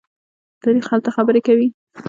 تاریخ 0.63 0.85
هلته 0.93 1.09
خبرې 1.15 1.41
کوي. 1.47 1.67